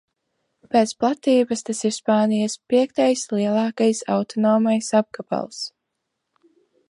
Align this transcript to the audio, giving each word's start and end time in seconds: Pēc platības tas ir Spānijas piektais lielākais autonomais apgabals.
Pēc 0.75 0.93
platības 1.03 1.61
tas 1.67 1.81
ir 1.89 1.93
Spānijas 1.97 2.55
piektais 2.73 3.27
lielākais 3.35 4.03
autonomais 4.15 4.91
apgabals. 5.03 5.61